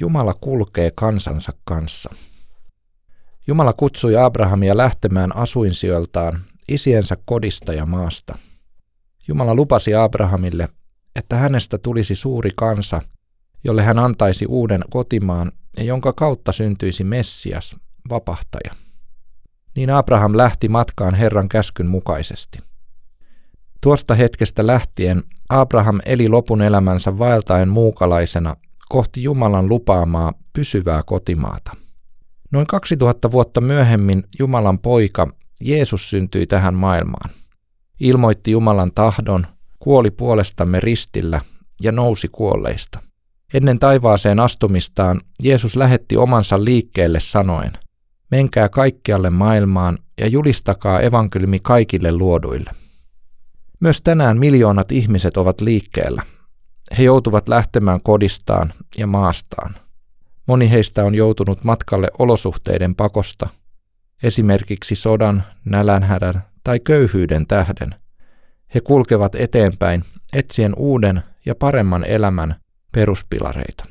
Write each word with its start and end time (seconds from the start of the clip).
Jumala 0.00 0.34
kulkee 0.34 0.90
kansansa 0.94 1.52
kanssa. 1.64 2.10
Jumala 3.46 3.72
kutsui 3.72 4.16
Abrahamia 4.16 4.76
lähtemään 4.76 5.36
asuinsijoiltaan 5.36 6.44
isiensä 6.68 7.16
kodista 7.24 7.72
ja 7.72 7.86
maasta. 7.86 8.38
Jumala 9.28 9.54
lupasi 9.54 9.94
Abrahamille, 9.94 10.68
että 11.16 11.36
hänestä 11.36 11.78
tulisi 11.78 12.14
suuri 12.14 12.50
kansa, 12.56 13.02
jolle 13.64 13.82
hän 13.82 13.98
antaisi 13.98 14.46
uuden 14.46 14.84
kotimaan 14.90 15.52
ja 15.76 15.84
jonka 15.84 16.12
kautta 16.12 16.52
syntyisi 16.52 17.04
Messias, 17.04 17.76
vapahtaja. 18.10 18.74
Niin 19.76 19.90
Abraham 19.90 20.36
lähti 20.36 20.68
matkaan 20.68 21.14
Herran 21.14 21.48
käskyn 21.48 21.86
mukaisesti. 21.86 22.58
Tuosta 23.80 24.14
hetkestä 24.14 24.66
lähtien 24.66 25.22
Abraham 25.48 26.00
eli 26.04 26.28
lopun 26.28 26.62
elämänsä 26.62 27.18
vaeltaen 27.18 27.68
muukalaisena 27.68 28.56
kohti 28.92 29.22
Jumalan 29.22 29.68
lupaamaa 29.68 30.32
pysyvää 30.52 31.02
kotimaata. 31.06 31.72
Noin 32.50 32.66
2000 32.66 33.32
vuotta 33.32 33.60
myöhemmin 33.60 34.24
Jumalan 34.38 34.78
poika 34.78 35.28
Jeesus 35.60 36.10
syntyi 36.10 36.46
tähän 36.46 36.74
maailmaan. 36.74 37.30
Ilmoitti 38.00 38.50
Jumalan 38.50 38.92
tahdon, 38.94 39.46
kuoli 39.78 40.10
puolestamme 40.10 40.80
ristillä 40.80 41.40
ja 41.82 41.92
nousi 41.92 42.28
kuolleista. 42.32 43.02
Ennen 43.54 43.78
taivaaseen 43.78 44.40
astumistaan 44.40 45.20
Jeesus 45.42 45.76
lähetti 45.76 46.16
omansa 46.16 46.64
liikkeelle 46.64 47.20
sanoen, 47.20 47.72
menkää 48.30 48.68
kaikkialle 48.68 49.30
maailmaan 49.30 49.98
ja 50.20 50.26
julistakaa 50.26 51.00
evankeliumi 51.00 51.58
kaikille 51.62 52.12
luoduille. 52.12 52.70
Myös 53.80 54.02
tänään 54.02 54.38
miljoonat 54.38 54.92
ihmiset 54.92 55.36
ovat 55.36 55.60
liikkeellä. 55.60 56.22
He 56.98 57.02
joutuvat 57.02 57.48
lähtemään 57.48 58.00
kodistaan 58.02 58.72
ja 58.98 59.06
maastaan. 59.06 59.74
Moni 60.46 60.70
heistä 60.70 61.04
on 61.04 61.14
joutunut 61.14 61.64
matkalle 61.64 62.08
olosuhteiden 62.18 62.94
pakosta, 62.94 63.48
esimerkiksi 64.22 64.94
sodan, 64.94 65.44
nälänhädän 65.64 66.44
tai 66.64 66.80
köyhyyden 66.80 67.46
tähden. 67.46 67.94
He 68.74 68.80
kulkevat 68.80 69.34
eteenpäin 69.34 70.04
etsien 70.32 70.74
uuden 70.76 71.22
ja 71.46 71.54
paremman 71.54 72.04
elämän 72.04 72.54
peruspilareita. 72.92 73.84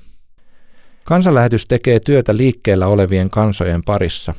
Kansanlähetys 1.03 1.65
tekee 1.65 1.99
työtä 1.99 2.37
liikkeellä 2.37 2.87
olevien 2.87 3.29
kansojen 3.29 3.83
parissa. 3.83 4.33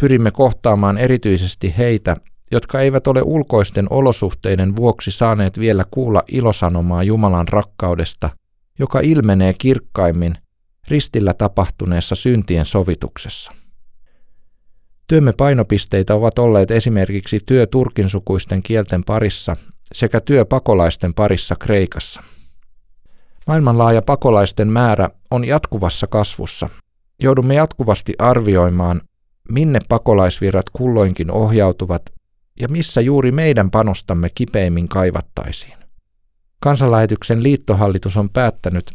Pyrimme 0.00 0.30
kohtaamaan 0.30 0.98
erityisesti 0.98 1.74
heitä, 1.78 2.16
jotka 2.54 2.80
eivät 2.80 3.06
ole 3.06 3.22
ulkoisten 3.22 3.86
olosuhteiden 3.90 4.76
vuoksi 4.76 5.10
saaneet 5.10 5.58
vielä 5.58 5.84
kuulla 5.90 6.22
ilosanomaa 6.28 7.02
Jumalan 7.02 7.48
rakkaudesta, 7.48 8.30
joka 8.78 9.00
ilmenee 9.00 9.54
kirkkaimmin 9.58 10.38
ristillä 10.88 11.34
tapahtuneessa 11.34 12.14
syntien 12.14 12.66
sovituksessa. 12.66 13.52
Työmme 15.08 15.32
painopisteitä 15.36 16.14
ovat 16.14 16.38
olleet 16.38 16.70
esimerkiksi 16.70 17.40
työ 17.46 17.66
turkinsukuisten 17.66 18.62
kielten 18.62 19.04
parissa 19.04 19.56
sekä 19.92 20.20
työ 20.20 20.44
pakolaisten 20.44 21.14
parissa 21.14 21.56
Kreikassa. 21.56 22.22
Maailmanlaaja 23.46 24.02
pakolaisten 24.02 24.68
määrä 24.68 25.10
on 25.30 25.44
jatkuvassa 25.44 26.06
kasvussa. 26.06 26.68
Joudumme 27.22 27.54
jatkuvasti 27.54 28.14
arvioimaan, 28.18 29.00
minne 29.48 29.78
pakolaisvirrat 29.88 30.70
kulloinkin 30.72 31.30
ohjautuvat 31.30 32.13
ja 32.60 32.68
missä 32.68 33.00
juuri 33.00 33.32
meidän 33.32 33.70
panostamme 33.70 34.28
kipeimmin 34.34 34.88
kaivattaisiin. 34.88 35.78
Kansanlähetyksen 36.60 37.42
liittohallitus 37.42 38.16
on 38.16 38.30
päättänyt, 38.30 38.90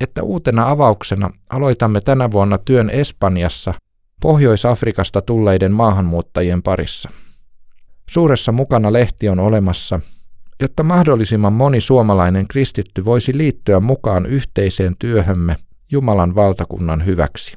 että 0.00 0.22
uutena 0.22 0.70
avauksena 0.70 1.30
aloitamme 1.50 2.00
tänä 2.00 2.30
vuonna 2.30 2.58
työn 2.58 2.90
Espanjassa 2.90 3.74
Pohjois-Afrikasta 4.20 5.22
tulleiden 5.22 5.72
maahanmuuttajien 5.72 6.62
parissa. 6.62 7.10
Suuressa 8.10 8.52
mukana 8.52 8.92
lehti 8.92 9.28
on 9.28 9.38
olemassa, 9.38 10.00
jotta 10.60 10.82
mahdollisimman 10.82 11.52
moni 11.52 11.80
suomalainen 11.80 12.48
kristitty 12.48 13.04
voisi 13.04 13.38
liittyä 13.38 13.80
mukaan 13.80 14.26
yhteiseen 14.26 14.96
työhömme 14.98 15.56
Jumalan 15.90 16.34
valtakunnan 16.34 17.06
hyväksi. 17.06 17.56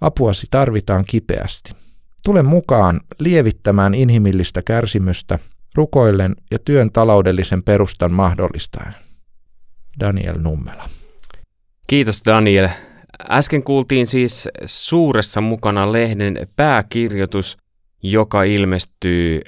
Apuasi 0.00 0.46
tarvitaan 0.50 1.04
kipeästi. 1.04 1.83
Tule 2.24 2.42
mukaan 2.42 3.00
lievittämään 3.18 3.94
inhimillistä 3.94 4.62
kärsimystä 4.62 5.38
rukoillen 5.74 6.36
ja 6.50 6.58
työn 6.58 6.92
taloudellisen 6.92 7.62
perustan 7.62 8.12
mahdollistaen. 8.12 8.94
Daniel 10.00 10.38
Nummela. 10.38 10.88
Kiitos 11.86 12.22
Daniel. 12.26 12.68
Äsken 13.30 13.62
kuultiin 13.62 14.06
siis 14.06 14.48
suuressa 14.64 15.40
mukana 15.40 15.92
lehden 15.92 16.48
pääkirjoitus, 16.56 17.56
joka 18.02 18.42
ilmestyy 18.42 19.40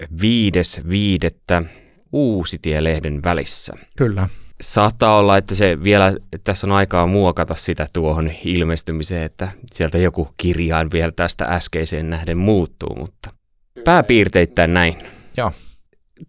viidettä 0.91 1.63
Uusitie-lehden 2.13 3.23
välissä. 3.23 3.75
Kyllä. 3.97 4.29
Saattaa 4.61 5.19
olla, 5.19 5.37
että 5.37 5.55
se 5.55 5.85
vielä 5.85 6.17
tässä 6.45 6.67
on 6.67 6.73
aikaa 6.73 7.07
muokata 7.07 7.55
sitä 7.55 7.87
tuohon 7.93 8.31
ilmestymiseen, 8.45 9.23
että 9.23 9.49
sieltä 9.73 9.99
joku 9.99 10.29
kirjain 10.37 10.91
vielä 10.93 11.13
tästä 11.13 11.45
äskeiseen 11.45 12.11
nähden 12.11 12.39
muuttuu, 12.39 12.97
mutta 12.97 13.31
pääpiirteittäin 13.85 14.75
näin. 14.75 14.97
Joo. 15.37 15.53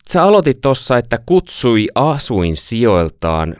Sä 0.09 0.23
aloitit 0.23 0.61
tuossa, 0.61 0.97
että 0.97 1.19
kutsui 1.25 1.87
asuin 1.95 2.55
sijoiltaan, 2.55 3.55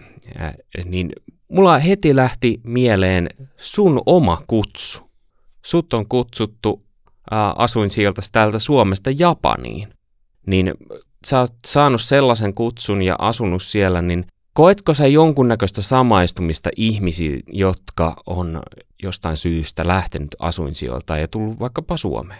niin 0.86 1.12
mulla 1.48 1.78
heti 1.78 2.16
lähti 2.16 2.62
mieleen 2.64 3.30
sun 3.58 4.02
oma 4.06 4.42
kutsu. 4.48 5.10
Sut 5.66 5.94
on 5.94 6.08
kutsuttu 6.08 6.86
asuin 7.56 7.90
sieltä 7.90 8.22
täältä 8.32 8.60
Suomesta 8.60 9.12
Japaniin. 9.12 9.90
Niin 10.48 10.74
sä 11.26 11.40
oot 11.40 11.54
saanut 11.68 12.02
sellaisen 12.02 12.54
kutsun 12.54 13.02
ja 13.02 13.16
asunut 13.20 13.64
siellä, 13.64 14.02
niin 14.02 14.26
koetko 14.58 14.94
sä 14.94 15.08
jonkunnäköistä 15.08 15.82
samaistumista 15.82 16.70
ihmisiin, 16.76 17.44
jotka 17.52 18.16
on 18.26 18.62
jostain 19.04 19.38
syystä 19.38 19.88
lähtenyt 19.88 20.36
asuinsijoilta 20.40 21.18
ja 21.18 21.28
tullut 21.28 21.60
vaikkapa 21.60 21.98
Suomeen? 21.98 22.40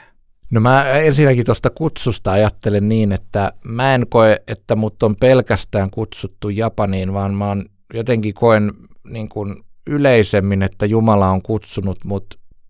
No 0.52 0.62
mä 0.62 0.84
ensinnäkin 0.84 1.46
tuosta 1.46 1.70
kutsusta 1.70 2.32
ajattelen 2.32 2.90
niin, 2.90 3.12
että 3.12 3.54
mä 3.64 3.96
en 3.96 4.06
koe, 4.10 4.42
että 4.48 4.76
mut 4.76 5.04
on 5.04 5.16
pelkästään 5.16 5.90
kutsuttu 5.90 6.50
Japaniin, 6.50 7.14
vaan 7.14 7.34
mä 7.34 7.48
oon 7.48 7.66
jotenkin 7.94 8.34
koen 8.34 8.72
niin 9.10 9.30
kuin 9.30 9.56
yleisemmin, 9.88 10.64
että 10.64 10.86
Jumala 10.86 11.30
on 11.30 11.42
kutsunut 11.42 11.98
mut 12.06 12.26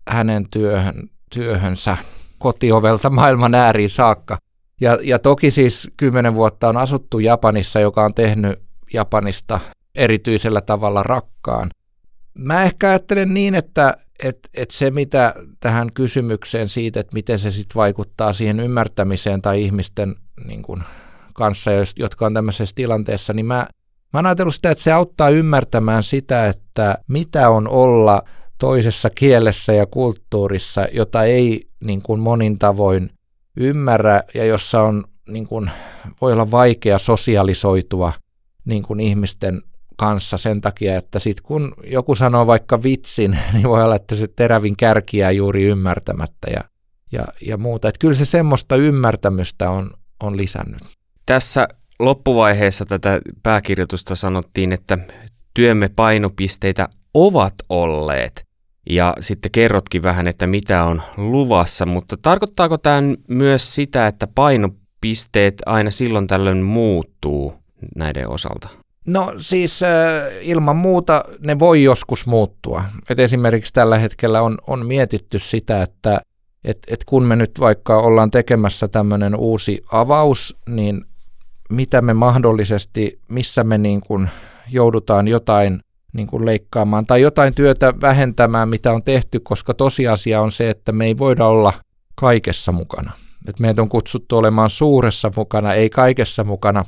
hänen 0.08 0.46
työhön, 0.50 1.10
työhönsä 1.34 1.96
kotiovelta 2.38 3.10
maailman 3.10 3.54
ääriin 3.54 3.90
saakka. 3.90 4.38
Ja, 4.80 4.98
ja 5.02 5.18
toki 5.18 5.50
siis 5.50 5.90
kymmenen 5.96 6.34
vuotta 6.34 6.68
on 6.68 6.76
asuttu 6.76 7.18
Japanissa, 7.18 7.80
joka 7.80 8.04
on 8.04 8.14
tehnyt 8.14 8.67
Japanista 8.92 9.60
erityisellä 9.94 10.60
tavalla 10.60 11.02
rakkaan. 11.02 11.70
Mä 12.38 12.62
ehkä 12.62 12.88
ajattelen 12.88 13.34
niin, 13.34 13.54
että 13.54 13.96
et, 14.22 14.38
et 14.54 14.70
se 14.70 14.90
mitä 14.90 15.34
tähän 15.60 15.92
kysymykseen 15.94 16.68
siitä, 16.68 17.00
että 17.00 17.14
miten 17.14 17.38
se 17.38 17.50
sitten 17.50 17.74
vaikuttaa 17.74 18.32
siihen 18.32 18.60
ymmärtämiseen 18.60 19.42
tai 19.42 19.62
ihmisten 19.62 20.16
niin 20.44 20.62
kun, 20.62 20.82
kanssa, 21.34 21.70
jotka 21.96 22.26
on 22.26 22.34
tämmöisessä 22.34 22.74
tilanteessa, 22.74 23.32
niin 23.32 23.46
mä, 23.46 23.66
mä 24.12 24.18
oon 24.18 24.26
ajatellut 24.26 24.54
sitä, 24.54 24.70
että 24.70 24.84
se 24.84 24.92
auttaa 24.92 25.28
ymmärtämään 25.28 26.02
sitä, 26.02 26.46
että 26.46 26.98
mitä 27.08 27.48
on 27.48 27.68
olla 27.68 28.22
toisessa 28.58 29.10
kielessä 29.10 29.72
ja 29.72 29.86
kulttuurissa, 29.86 30.86
jota 30.92 31.24
ei 31.24 31.68
niin 31.84 32.02
kuin 32.02 32.20
monin 32.20 32.58
tavoin 32.58 33.10
ymmärrä 33.56 34.20
ja 34.34 34.44
jossa 34.44 34.82
on, 34.82 35.04
niin 35.28 35.46
kuin, 35.46 35.70
voi 36.20 36.32
olla 36.32 36.50
vaikea 36.50 36.98
sosialisoitua 36.98 38.12
niin 38.68 38.82
kuin 38.82 39.00
ihmisten 39.00 39.62
kanssa 39.96 40.36
sen 40.36 40.60
takia, 40.60 40.96
että 40.96 41.18
sitten 41.18 41.42
kun 41.42 41.74
joku 41.86 42.14
sanoo 42.14 42.46
vaikka 42.46 42.82
vitsin, 42.82 43.38
niin 43.52 43.68
voi 43.68 43.84
olla, 43.84 43.96
että 43.96 44.14
se 44.14 44.28
terävin 44.36 44.76
kärkiä 44.76 45.30
juuri 45.30 45.64
ymmärtämättä 45.64 46.50
ja, 46.50 46.64
ja, 47.12 47.24
ja 47.46 47.56
muuta. 47.56 47.88
Että 47.88 47.98
kyllä 47.98 48.14
se 48.14 48.24
semmoista 48.24 48.76
ymmärtämystä 48.76 49.70
on, 49.70 49.90
on 50.22 50.36
lisännyt. 50.36 50.80
Tässä 51.26 51.68
loppuvaiheessa 51.98 52.84
tätä 52.84 53.20
pääkirjoitusta 53.42 54.14
sanottiin, 54.14 54.72
että 54.72 54.98
työmme 55.54 55.88
painopisteitä 55.88 56.88
ovat 57.14 57.54
olleet 57.68 58.48
ja 58.90 59.14
sitten 59.20 59.50
kerrotkin 59.50 60.02
vähän, 60.02 60.28
että 60.28 60.46
mitä 60.46 60.84
on 60.84 61.02
luvassa, 61.16 61.86
mutta 61.86 62.16
tarkoittaako 62.22 62.78
tämä 62.78 63.02
myös 63.28 63.74
sitä, 63.74 64.06
että 64.06 64.26
painopisteet 64.26 65.54
aina 65.66 65.90
silloin 65.90 66.26
tällöin 66.26 66.62
muuttuu 66.62 67.54
näiden 67.96 68.28
osalta? 68.28 68.68
No 69.06 69.34
siis 69.38 69.82
äh, 69.82 69.90
ilman 70.40 70.76
muuta 70.76 71.24
ne 71.40 71.58
voi 71.58 71.82
joskus 71.82 72.26
muuttua. 72.26 72.84
Et 73.10 73.20
esimerkiksi 73.20 73.72
tällä 73.72 73.98
hetkellä 73.98 74.42
on, 74.42 74.58
on 74.66 74.86
mietitty 74.86 75.38
sitä, 75.38 75.82
että 75.82 76.20
et, 76.64 76.78
et 76.88 77.04
kun 77.04 77.24
me 77.24 77.36
nyt 77.36 77.60
vaikka 77.60 77.96
ollaan 77.96 78.30
tekemässä 78.30 78.88
tämmöinen 78.88 79.36
uusi 79.36 79.84
avaus, 79.92 80.56
niin 80.68 81.04
mitä 81.70 82.02
me 82.02 82.14
mahdollisesti, 82.14 83.20
missä 83.28 83.64
me 83.64 83.78
niin 83.78 84.00
kuin 84.00 84.30
joudutaan 84.70 85.28
jotain 85.28 85.80
niin 86.12 86.26
kuin 86.26 86.46
leikkaamaan 86.46 87.06
tai 87.06 87.20
jotain 87.20 87.54
työtä 87.54 87.94
vähentämään, 88.00 88.68
mitä 88.68 88.92
on 88.92 89.02
tehty, 89.02 89.40
koska 89.40 89.74
tosiasia 89.74 90.40
on 90.40 90.52
se, 90.52 90.70
että 90.70 90.92
me 90.92 91.06
ei 91.06 91.18
voida 91.18 91.46
olla 91.46 91.72
kaikessa 92.14 92.72
mukana. 92.72 93.12
Et 93.48 93.60
meitä 93.60 93.82
on 93.82 93.88
kutsuttu 93.88 94.36
olemaan 94.36 94.70
suuressa 94.70 95.30
mukana, 95.36 95.74
ei 95.74 95.90
kaikessa 95.90 96.44
mukana, 96.44 96.84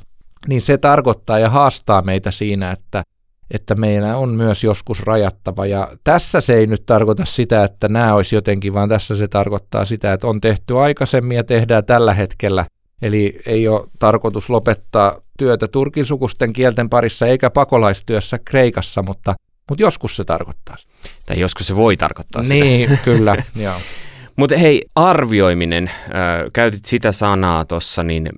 niin 0.47 0.61
se 0.61 0.77
tarkoittaa 0.77 1.39
ja 1.39 1.49
haastaa 1.49 2.01
meitä 2.01 2.31
siinä, 2.31 2.71
että, 2.71 3.03
että 3.51 3.75
meillä 3.75 4.17
on 4.17 4.29
myös 4.29 4.63
joskus 4.63 4.99
rajattava. 5.03 5.65
Ja 5.65 5.91
tässä 6.03 6.41
se 6.41 6.53
ei 6.53 6.67
nyt 6.67 6.85
tarkoita 6.85 7.25
sitä, 7.25 7.63
että 7.63 7.89
nämä 7.89 8.13
olisi 8.13 8.35
jotenkin, 8.35 8.73
vaan 8.73 8.89
tässä 8.89 9.15
se 9.15 9.27
tarkoittaa 9.27 9.85
sitä, 9.85 10.13
että 10.13 10.27
on 10.27 10.41
tehty 10.41 10.79
aikaisemmin 10.79 11.37
ja 11.37 11.43
tehdään 11.43 11.85
tällä 11.85 12.13
hetkellä. 12.13 12.65
Eli 13.01 13.39
ei 13.45 13.67
ole 13.67 13.87
tarkoitus 13.99 14.49
lopettaa 14.49 15.15
työtä 15.37 15.67
turkin 15.67 16.05
sukusten 16.05 16.53
kielten 16.53 16.89
parissa 16.89 17.27
eikä 17.27 17.49
pakolaistyössä 17.49 18.39
Kreikassa, 18.45 19.03
mutta, 19.03 19.33
mutta 19.69 19.83
joskus 19.83 20.15
se 20.15 20.23
tarkoittaa 20.23 20.77
sitä. 20.77 20.93
Tai 21.25 21.39
joskus 21.39 21.67
se 21.67 21.75
voi 21.75 21.97
tarkoittaa 21.97 22.43
sitä. 22.43 22.55
Niin, 22.55 22.99
kyllä, 23.05 23.35
joo. 23.55 23.75
Mutta 24.35 24.57
hei, 24.57 24.85
arvioiminen, 24.95 25.87
äh, 25.87 26.51
käytit 26.53 26.85
sitä 26.85 27.11
sanaa 27.11 27.65
tuossa, 27.65 28.03
niin 28.03 28.29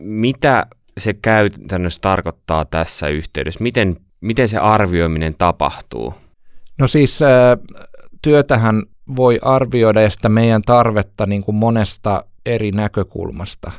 mitä 0.00 0.66
se 0.98 1.14
käytännössä 1.14 2.00
tarkoittaa 2.00 2.64
tässä 2.64 3.08
yhteydessä? 3.08 3.62
Miten, 3.62 3.96
miten 4.20 4.48
se 4.48 4.58
arvioiminen 4.58 5.34
tapahtuu? 5.38 6.14
No 6.78 6.86
siis 6.86 7.22
äh, 7.22 7.28
työtähän 8.22 8.82
voi 9.16 9.38
arvioida 9.42 10.02
ja 10.02 10.10
sitä 10.10 10.28
meidän 10.28 10.62
tarvetta 10.62 11.26
niin 11.26 11.42
kuin 11.42 11.54
monesta 11.54 12.24
eri 12.46 12.72
näkökulmasta. 12.72 13.72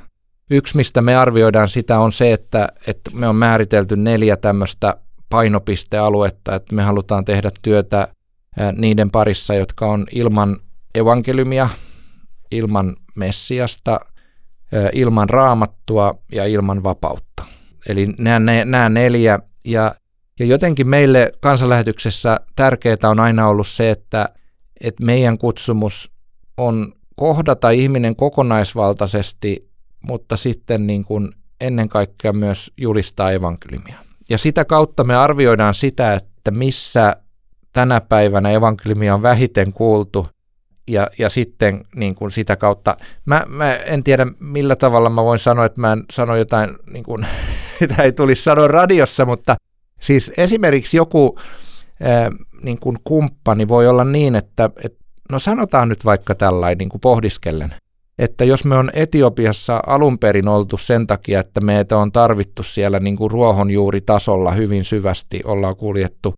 Yksi, 0.50 0.78
mistä 0.78 1.02
me 1.02 1.16
arvioidaan 1.16 1.70
sitä, 1.70 2.00
on 2.00 2.12
se, 2.12 2.34
että, 2.34 2.68
että 2.88 3.12
me 3.14 3.28
on 3.28 3.36
määritelty 3.36 3.96
neljä 3.96 4.38
tämmöistä 4.38 4.98
painopistealuetta, 5.30 6.56
että 6.56 6.76
me 6.76 6.84
halutaan 6.84 7.26
tehdä 7.26 7.52
työtä 7.62 8.08
niiden 8.78 9.12
parissa, 9.12 9.54
jotka 9.54 9.86
on 9.86 10.06
ilman 10.12 10.58
evankeliumia, 10.96 11.70
ilman 12.52 12.96
Messiasta, 13.16 14.00
ilman 14.94 15.30
raamattua 15.30 16.18
ja 16.32 16.46
ilman 16.46 16.84
vapautta. 16.84 17.44
Eli 17.88 18.08
nämä, 18.18 18.66
nämä 18.66 18.90
neljä. 18.90 19.40
Ja, 19.66 19.96
ja 20.40 20.46
jotenkin 20.46 20.90
meille 20.90 21.32
kansanlähetyksessä 21.40 22.40
tärkeää 22.56 22.98
on 23.04 23.20
aina 23.20 23.48
ollut 23.48 23.68
se, 23.68 23.92
että, 23.92 24.30
että 24.82 25.06
meidän 25.06 25.38
kutsumus 25.38 26.12
on 26.58 26.94
kohdata 27.16 27.70
ihminen 27.70 28.16
kokonaisvaltaisesti, 28.16 29.70
mutta 30.04 30.38
sitten 30.38 30.88
niin 30.88 31.06
kuin 31.06 31.32
ennen 31.62 31.90
kaikkea 31.90 32.34
myös 32.34 32.72
julistaa 32.78 33.32
evankeliumia. 33.32 33.96
Ja 34.30 34.38
sitä 34.38 34.66
kautta 34.66 35.04
me 35.04 35.16
arvioidaan 35.16 35.74
sitä, 35.74 36.14
että 36.14 36.52
missä 36.52 37.16
tänä 37.74 38.02
päivänä 38.02 38.52
evankeliumia 38.52 39.14
on 39.14 39.22
vähiten 39.22 39.74
kuultu 39.74 40.28
ja, 40.88 41.10
ja 41.18 41.30
sitten 41.30 41.84
niin 41.96 42.16
kuin 42.16 42.32
sitä 42.32 42.56
kautta, 42.56 42.98
mä, 43.26 43.44
mä 43.48 43.76
en 43.76 44.04
tiedä 44.04 44.28
millä 44.40 44.76
tavalla 44.76 45.10
mä 45.10 45.24
voin 45.24 45.40
sanoa, 45.40 45.66
että 45.66 45.82
mä 45.82 45.94
en 45.94 46.04
sano 46.12 46.36
jotain, 46.36 46.70
niin 46.92 47.04
kuin, 47.04 47.26
mitä 47.82 48.04
ei 48.04 48.12
tulisi 48.12 48.44
sanoa 48.44 48.68
radiossa, 48.68 49.26
mutta 49.26 49.56
siis 50.02 50.32
esimerkiksi 50.38 50.98
joku 50.98 51.40
ää, 52.02 52.30
niin 52.64 52.80
kuin 52.80 52.98
kumppani 53.04 53.68
voi 53.68 53.88
olla 53.88 54.04
niin, 54.04 54.36
että, 54.36 54.70
että 54.84 55.06
no 55.32 55.40
sanotaan 55.40 55.90
nyt 55.90 56.06
vaikka 56.06 56.36
tällainen 56.36 56.78
niin 56.78 56.90
kuin 56.90 57.02
pohdiskellen, 57.02 57.76
että 58.20 58.46
jos 58.46 58.66
me 58.66 58.76
on 58.76 58.92
Etiopiassa 58.94 59.80
alun 59.88 60.20
perin 60.20 60.48
oltu 60.48 60.78
sen 60.78 61.08
takia, 61.08 61.40
että 61.40 61.62
meitä 61.62 61.98
on 61.98 62.12
tarvittu 62.12 62.64
siellä 62.64 63.00
niin 63.00 63.16
kuin 63.16 63.32
ruohonjuuritasolla 63.32 64.52
hyvin 64.52 64.86
syvästi, 64.86 65.42
ollaan 65.46 65.76
kuljettu– 65.76 66.34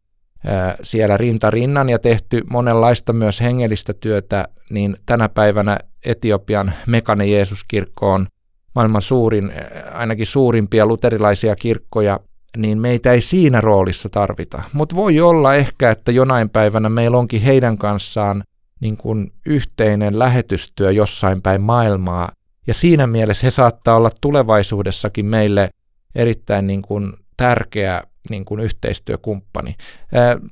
siellä 0.84 1.18
rinta 1.18 1.50
rinnan 1.50 1.90
ja 1.90 2.00
tehty 2.00 2.44
monenlaista 2.50 3.14
myös 3.14 3.42
hengellistä 3.42 3.94
työtä, 3.94 4.48
niin 4.70 4.98
tänä 5.06 5.30
päivänä 5.30 5.78
Etiopian 6.06 6.74
Mekane 6.88 7.28
Jeesuskirkko 7.28 8.14
on 8.14 8.28
maailman 8.76 9.02
suurin, 9.02 9.52
ainakin 9.94 10.26
suurimpia 10.26 10.86
luterilaisia 10.86 11.56
kirkkoja, 11.56 12.20
niin 12.58 12.78
meitä 12.78 13.12
ei 13.12 13.22
siinä 13.22 13.62
roolissa 13.62 14.10
tarvita. 14.10 14.62
Mutta 14.74 14.96
voi 14.96 15.20
olla 15.20 15.56
ehkä, 15.56 15.92
että 15.92 16.12
jonain 16.12 16.50
päivänä 16.50 16.90
meillä 16.90 17.18
onkin 17.18 17.42
heidän 17.42 17.78
kanssaan 17.78 18.44
niin 18.80 18.98
kuin 18.98 19.32
yhteinen 19.46 20.20
lähetystyö 20.20 20.92
jossain 20.92 21.42
päin 21.42 21.62
maailmaa, 21.62 22.32
ja 22.68 22.74
siinä 22.74 23.08
mielessä 23.08 23.48
he 23.48 23.52
saattaa 23.52 23.96
olla 23.96 24.12
tulevaisuudessakin 24.22 25.26
meille 25.26 25.70
erittäin 26.16 26.68
niin 26.68 26.82
kuin 26.82 27.14
tärkeä 27.38 28.04
niin 28.30 28.46
kuin 28.46 28.60
yhteistyökumppani. 28.60 29.76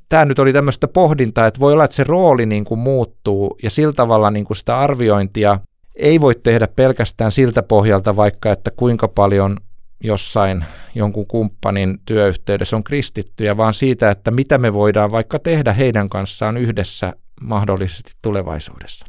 Tämä 0.10 0.26
nyt 0.26 0.40
oli 0.40 0.54
tämmöistä 0.54 0.88
pohdintaa, 0.88 1.48
että 1.48 1.60
voi 1.60 1.74
olla, 1.74 1.86
että 1.86 1.96
se 1.96 2.04
rooli 2.04 2.46
niin 2.46 2.66
kuin 2.66 2.80
muuttuu 2.80 3.58
ja 3.64 3.70
sillä 3.70 3.94
tavalla 3.94 4.32
niin 4.32 4.46
kuin 4.46 4.58
sitä 4.58 4.80
arviointia 4.80 5.60
ei 5.96 6.22
voi 6.22 6.36
tehdä 6.36 6.68
pelkästään 6.68 7.32
siltä 7.32 7.64
pohjalta 7.64 8.16
vaikka, 8.16 8.52
että 8.52 8.72
kuinka 8.72 9.08
paljon 9.08 9.58
jossain 10.04 10.66
jonkun 10.96 11.28
kumppanin 11.28 12.00
työyhteydessä 12.06 12.76
on 12.76 12.84
kristittyjä, 12.84 13.58
vaan 13.58 13.74
siitä, 13.74 14.12
että 14.12 14.32
mitä 14.32 14.58
me 14.58 14.74
voidaan 14.74 15.12
vaikka 15.12 15.40
tehdä 15.40 15.74
heidän 15.74 16.10
kanssaan 16.10 16.58
yhdessä 16.58 17.14
mahdollisesti 17.42 18.12
tulevaisuudessa. 18.22 19.06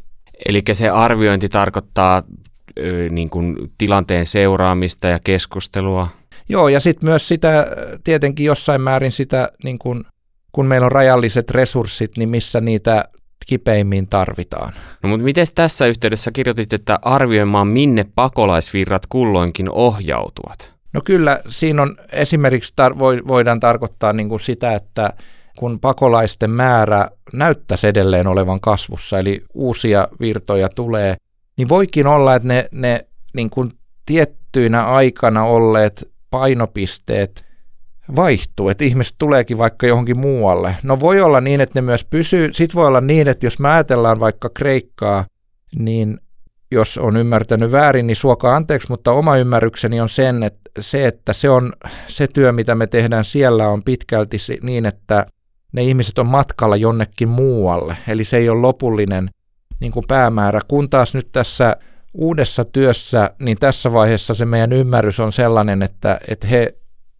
Eli 0.46 0.62
se 0.72 0.88
arviointi 0.88 1.48
tarkoittaa 1.48 2.22
niin 3.10 3.30
kuin 3.30 3.56
tilanteen 3.78 4.26
seuraamista 4.26 5.08
ja 5.08 5.18
keskustelua 5.24 6.08
Joo, 6.48 6.68
ja 6.68 6.80
sitten 6.80 7.10
myös 7.10 7.28
sitä 7.28 7.66
tietenkin 8.04 8.46
jossain 8.46 8.80
määrin 8.80 9.12
sitä, 9.12 9.52
niin 9.64 9.78
kun, 9.78 10.04
kun 10.52 10.66
meillä 10.66 10.84
on 10.84 10.92
rajalliset 10.92 11.50
resurssit, 11.50 12.10
niin 12.16 12.28
missä 12.28 12.60
niitä 12.60 13.04
kipeimmin 13.46 14.08
tarvitaan. 14.08 14.72
No 15.02 15.08
mutta 15.08 15.24
miten 15.24 15.46
tässä 15.54 15.86
yhteydessä 15.86 16.30
kirjoitit, 16.30 16.72
että 16.72 16.98
arvioimaan 17.02 17.68
minne 17.68 18.06
pakolaisvirrat 18.14 19.06
kulloinkin 19.06 19.70
ohjautuvat? 19.70 20.72
No 20.92 21.00
kyllä, 21.04 21.40
siinä 21.48 21.82
on 21.82 21.96
esimerkiksi 22.12 22.74
tar- 22.80 23.28
voidaan 23.28 23.60
tarkoittaa 23.60 24.12
niin 24.12 24.28
kuin 24.28 24.40
sitä, 24.40 24.74
että 24.74 25.12
kun 25.58 25.80
pakolaisten 25.80 26.50
määrä 26.50 27.08
näyttäisi 27.32 27.86
edelleen 27.86 28.26
olevan 28.26 28.60
kasvussa, 28.60 29.18
eli 29.18 29.44
uusia 29.54 30.08
virtoja 30.20 30.68
tulee, 30.68 31.16
niin 31.56 31.68
voikin 31.68 32.06
olla, 32.06 32.34
että 32.34 32.48
ne, 32.48 32.68
ne 32.72 33.06
niin 33.34 33.50
kuin 33.50 33.70
tiettyinä 34.06 34.86
aikana 34.86 35.44
olleet 35.44 36.10
painopisteet 36.30 37.44
vaihtuu, 38.16 38.68
että 38.68 38.84
ihmiset 38.84 39.14
tuleekin 39.18 39.58
vaikka 39.58 39.86
johonkin 39.86 40.18
muualle. 40.18 40.76
No 40.82 41.00
voi 41.00 41.20
olla 41.20 41.40
niin, 41.40 41.60
että 41.60 41.80
ne 41.80 41.82
myös 41.82 42.04
pysyy. 42.04 42.52
Sitten 42.52 42.74
voi 42.74 42.86
olla 42.86 43.00
niin, 43.00 43.28
että 43.28 43.46
jos 43.46 43.58
mä 43.58 43.72
ajatellaan 43.72 44.20
vaikka 44.20 44.48
Kreikkaa, 44.48 45.24
niin 45.78 46.20
jos 46.72 46.98
on 46.98 47.16
ymmärtänyt 47.16 47.72
väärin, 47.72 48.06
niin 48.06 48.16
suokaa 48.16 48.56
anteeksi, 48.56 48.88
mutta 48.90 49.12
oma 49.12 49.36
ymmärrykseni 49.36 50.00
on 50.00 50.08
sen, 50.08 50.42
että 50.42 50.70
se, 50.80 51.06
että 51.06 51.32
se 51.32 51.50
on 51.50 51.72
se 52.06 52.26
työ, 52.26 52.52
mitä 52.52 52.74
me 52.74 52.86
tehdään 52.86 53.24
siellä, 53.24 53.68
on 53.68 53.82
pitkälti 53.82 54.36
niin, 54.62 54.86
että 54.86 55.26
ne 55.72 55.82
ihmiset 55.82 56.18
on 56.18 56.26
matkalla 56.26 56.76
jonnekin 56.76 57.28
muualle. 57.28 57.96
Eli 58.08 58.24
se 58.24 58.36
ei 58.36 58.48
ole 58.48 58.60
lopullinen 58.60 59.30
niin 59.80 59.92
kuin 59.92 60.06
päämäärä, 60.08 60.60
kun 60.68 60.90
taas 60.90 61.14
nyt 61.14 61.28
tässä 61.32 61.76
uudessa 62.14 62.64
työssä, 62.64 63.30
niin 63.38 63.56
tässä 63.60 63.92
vaiheessa 63.92 64.34
se 64.34 64.44
meidän 64.44 64.72
ymmärrys 64.72 65.20
on 65.20 65.32
sellainen, 65.32 65.82
että, 65.82 66.20
että 66.28 66.46
he, 66.46 66.74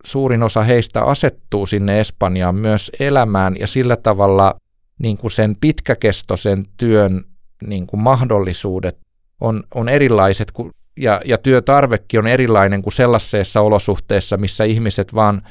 suurin 0.05 0.43
osa 0.43 0.63
heistä 0.63 1.03
asettuu 1.03 1.67
sinne 1.67 2.01
Espanjaan 2.01 2.55
myös 2.55 2.91
elämään 3.01 3.57
ja 3.61 3.67
sillä 3.67 3.97
tavalla 3.97 4.55
niin 4.99 5.17
kuin 5.17 5.31
sen 5.31 5.57
pitkäkestoisen 5.61 6.67
työn 6.77 7.25
niin 7.67 7.87
kuin 7.87 8.01
mahdollisuudet 8.01 8.99
on, 9.41 9.63
on 9.75 9.89
erilaiset 9.89 10.53
kuin, 10.53 10.71
ja, 10.97 11.21
ja 11.25 11.39
työtarvekin 11.39 12.21
on 12.21 12.27
erilainen 12.27 12.83
kuin 12.83 12.93
sellaisessa 12.93 13.61
olosuhteessa, 13.61 14.37
missä 14.37 14.65
ihmiset 14.65 15.15
vaan 15.15 15.43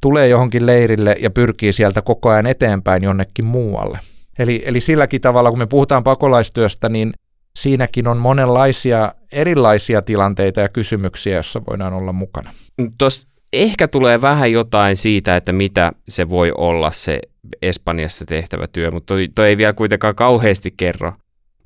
tulee 0.00 0.28
johonkin 0.28 0.66
leirille 0.66 1.16
ja 1.20 1.30
pyrkii 1.30 1.72
sieltä 1.72 2.02
koko 2.02 2.28
ajan 2.28 2.46
eteenpäin 2.46 3.02
jonnekin 3.02 3.44
muualle. 3.44 3.98
Eli, 4.38 4.62
eli 4.66 4.80
silläkin 4.80 5.20
tavalla, 5.20 5.50
kun 5.50 5.58
me 5.58 5.66
puhutaan 5.66 6.04
pakolaistyöstä, 6.04 6.88
niin 6.88 7.12
siinäkin 7.56 8.08
on 8.08 8.16
monenlaisia 8.16 9.14
erilaisia 9.32 10.02
tilanteita 10.02 10.60
ja 10.60 10.68
kysymyksiä, 10.68 11.34
joissa 11.34 11.62
voidaan 11.70 11.94
olla 11.94 12.12
mukana. 12.12 12.52
Tuossa 12.98 13.28
ehkä 13.52 13.88
tulee 13.88 14.20
vähän 14.20 14.52
jotain 14.52 14.96
siitä, 14.96 15.36
että 15.36 15.52
mitä 15.52 15.92
se 16.08 16.28
voi 16.28 16.52
olla 16.56 16.90
se 16.90 17.20
Espanjassa 17.62 18.24
tehtävä 18.26 18.66
työ, 18.66 18.90
mutta 18.90 19.14
toi, 19.14 19.28
toi 19.34 19.48
ei 19.48 19.56
vielä 19.56 19.72
kuitenkaan 19.72 20.14
kauheasti 20.14 20.74
kerro. 20.76 21.12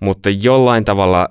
Mutta 0.01 0.31
jollain 0.31 0.85
tavalla 0.85 1.29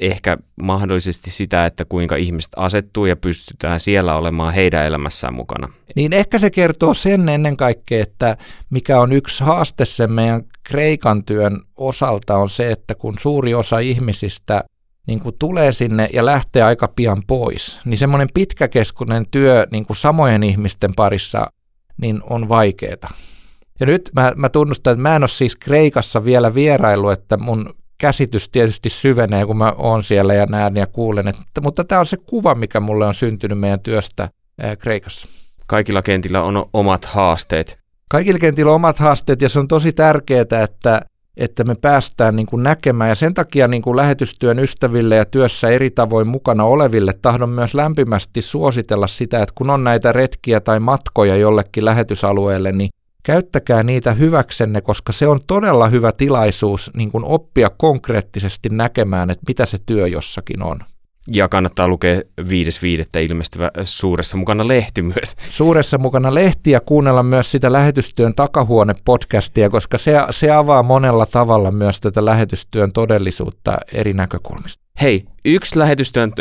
ehkä 0.00 0.36
mahdollisesti 0.62 1.30
sitä, 1.30 1.66
että 1.66 1.84
kuinka 1.84 2.16
ihmiset 2.16 2.52
asettuu 2.56 3.06
ja 3.06 3.16
pystytään 3.16 3.80
siellä 3.80 4.14
olemaan 4.14 4.54
heidän 4.54 4.86
elämässään 4.86 5.34
mukana. 5.34 5.68
Niin 5.96 6.12
ehkä 6.12 6.38
se 6.38 6.50
kertoo 6.50 6.94
sen 6.94 7.28
ennen 7.28 7.56
kaikkea, 7.56 8.02
että 8.02 8.36
mikä 8.70 9.00
on 9.00 9.12
yksi 9.12 9.44
haaste 9.44 9.84
sen 9.84 10.12
meidän 10.12 10.42
Kreikan 10.62 11.24
työn 11.24 11.60
osalta 11.76 12.36
on 12.36 12.50
se, 12.50 12.70
että 12.70 12.94
kun 12.94 13.14
suuri 13.20 13.54
osa 13.54 13.78
ihmisistä 13.78 14.64
niin 15.06 15.20
kuin 15.20 15.36
tulee 15.38 15.72
sinne 15.72 16.08
ja 16.12 16.24
lähtee 16.24 16.62
aika 16.62 16.88
pian 16.88 17.22
pois, 17.26 17.78
niin 17.84 17.98
semmoinen 17.98 18.28
pitkäkeskuinen 18.34 19.26
työ 19.30 19.66
niin 19.72 19.86
kuin 19.86 19.96
samojen 19.96 20.42
ihmisten 20.42 20.90
parissa 20.96 21.52
niin 21.96 22.20
on 22.30 22.48
vaikeeta. 22.48 23.08
Ja 23.80 23.86
nyt 23.86 24.10
mä, 24.14 24.32
mä 24.36 24.48
tunnustan, 24.48 24.92
että 24.92 25.02
mä 25.02 25.16
en 25.16 25.22
ole 25.22 25.28
siis 25.28 25.56
Kreikassa 25.56 26.24
vielä 26.24 26.54
vierailu, 26.54 27.10
että 27.10 27.36
mun 27.36 27.74
käsitys 28.00 28.48
tietysti 28.48 28.90
syvenee, 28.90 29.46
kun 29.46 29.56
mä 29.56 29.72
oon 29.76 30.02
siellä 30.02 30.34
ja 30.34 30.46
näen 30.46 30.76
ja 30.76 30.86
kuulen. 30.86 31.28
Että, 31.28 31.60
mutta 31.60 31.84
tämä 31.84 31.98
on 31.98 32.06
se 32.06 32.16
kuva, 32.16 32.54
mikä 32.54 32.80
mulle 32.80 33.06
on 33.06 33.14
syntynyt 33.14 33.58
meidän 33.58 33.80
työstä 33.80 34.28
ää, 34.62 34.76
Kreikassa. 34.76 35.28
Kaikilla 35.66 36.02
kentillä 36.02 36.42
on 36.42 36.66
omat 36.72 37.04
haasteet. 37.04 37.78
Kaikilla 38.08 38.38
kentillä 38.38 38.70
on 38.70 38.74
omat 38.74 38.98
haasteet 38.98 39.42
ja 39.42 39.48
se 39.48 39.58
on 39.58 39.68
tosi 39.68 39.92
tärkeää, 39.92 40.44
että, 40.64 41.00
että 41.36 41.64
me 41.64 41.74
päästään 41.74 42.36
niin 42.36 42.46
kuin 42.46 42.62
näkemään. 42.62 43.08
Ja 43.08 43.14
sen 43.14 43.34
takia 43.34 43.68
niin 43.68 43.82
kuin 43.82 43.96
lähetystyön 43.96 44.58
ystäville 44.58 45.16
ja 45.16 45.24
työssä 45.24 45.68
eri 45.68 45.90
tavoin 45.90 46.28
mukana 46.28 46.64
oleville 46.64 47.12
tahdon 47.22 47.48
myös 47.50 47.74
lämpimästi 47.74 48.42
suositella 48.42 49.06
sitä, 49.06 49.42
että 49.42 49.52
kun 49.54 49.70
on 49.70 49.84
näitä 49.84 50.12
retkiä 50.12 50.60
tai 50.60 50.80
matkoja 50.80 51.36
jollekin 51.36 51.84
lähetysalueelle, 51.84 52.72
niin 52.72 52.90
käyttäkää 53.22 53.82
niitä 53.82 54.12
hyväksenne, 54.12 54.80
koska 54.80 55.12
se 55.12 55.26
on 55.26 55.40
todella 55.46 55.88
hyvä 55.88 56.12
tilaisuus 56.12 56.90
niin 56.94 57.10
kuin 57.10 57.24
oppia 57.24 57.70
konkreettisesti 57.70 58.68
näkemään, 58.68 59.30
että 59.30 59.44
mitä 59.48 59.66
se 59.66 59.78
työ 59.86 60.06
jossakin 60.06 60.62
on. 60.62 60.80
Ja 61.32 61.48
kannattaa 61.48 61.88
lukea 61.88 62.20
5.5. 62.40 63.20
ilmestyvä 63.20 63.70
Suuressa 63.82 64.36
mukana 64.36 64.68
lehti 64.68 65.02
myös. 65.02 65.36
Suuressa 65.58 65.98
mukana 65.98 66.34
lehti 66.34 66.70
ja 66.70 66.80
kuunnella 66.80 67.22
myös 67.22 67.50
sitä 67.50 67.72
lähetystyön 67.72 68.34
takahuone-podcastia, 68.34 69.70
koska 69.70 69.98
se, 69.98 70.12
se 70.30 70.50
avaa 70.50 70.82
monella 70.82 71.26
tavalla 71.26 71.70
myös 71.70 72.00
tätä 72.00 72.24
lähetystyön 72.24 72.92
todellisuutta 72.92 73.78
eri 73.92 74.12
näkökulmista. 74.12 74.84
Hei, 75.00 75.24
yksi 75.44 75.78
lähetystyön 75.78 76.32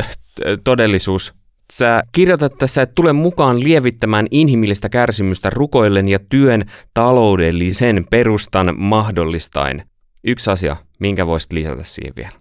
todellisuus 0.64 1.34
Sä 1.74 2.04
kirjoitat 2.12 2.58
tässä, 2.58 2.82
että 2.82 2.96
tule 2.96 3.14
mukaan 3.14 3.64
lievittämään 3.64 4.28
inhimillistä 4.32 4.90
kärsimystä 4.90 5.50
rukoillen 5.50 6.10
ja 6.10 6.20
työn 6.30 6.66
taloudellisen 6.94 8.06
perustan 8.10 8.74
mahdollistain. 8.78 9.84
Yksi 10.24 10.52
asia, 10.52 10.76
minkä 11.00 11.28
voisit 11.28 11.54
lisätä 11.54 11.84
siihen 11.84 12.14
vielä? 12.16 12.32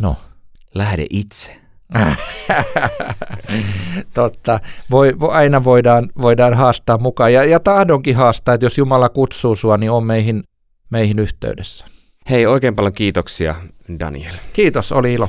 No. 0.00 0.16
Lähde 0.74 1.06
itse. 1.10 1.56
Totta. 4.14 4.60
Voi, 4.90 5.14
aina 5.20 5.64
voidaan, 5.64 6.10
voidaan 6.20 6.54
haastaa 6.54 6.98
mukaan. 6.98 7.32
Ja, 7.32 7.44
ja 7.44 7.60
tahdonkin 7.60 8.16
haastaa, 8.16 8.54
että 8.54 8.66
jos 8.66 8.78
Jumala 8.78 9.08
kutsuu 9.08 9.56
sua, 9.56 9.76
niin 9.76 9.90
on 9.90 10.04
meihin, 10.04 10.42
meihin 10.90 11.18
yhteydessä. 11.18 11.84
Hei, 12.30 12.46
oikein 12.46 12.76
paljon 12.76 12.92
kiitoksia, 12.92 13.54
Daniel. 14.00 14.34
Kiitos, 14.52 14.92
oli 14.92 15.14
ilo. 15.14 15.28